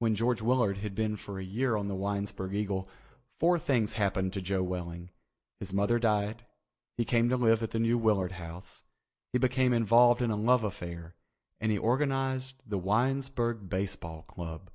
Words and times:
When 0.00 0.16
George 0.16 0.42
Willard 0.42 0.78
had 0.78 0.92
been 0.96 1.16
for 1.16 1.38
a 1.38 1.44
year 1.44 1.76
on 1.76 1.86
the 1.86 1.94
Winesburg 1.94 2.52
Eagle, 2.52 2.88
four 3.38 3.60
things 3.60 3.92
happened 3.92 4.32
to 4.32 4.42
Joe 4.42 4.60
Welling. 4.64 5.10
His 5.60 5.72
mother 5.72 6.00
died, 6.00 6.44
he 6.96 7.04
came 7.04 7.28
to 7.28 7.36
live 7.36 7.62
at 7.62 7.70
the 7.70 7.78
New 7.78 7.96
Willard 7.96 8.32
House, 8.32 8.82
he 9.32 9.38
became 9.38 9.72
involved 9.72 10.20
in 10.20 10.32
a 10.32 10.36
love 10.36 10.64
affair, 10.64 11.14
and 11.60 11.70
he 11.70 11.78
organized 11.78 12.56
the 12.66 12.76
Winesburg 12.78 13.68
Baseball 13.68 14.22
Club. 14.22 14.68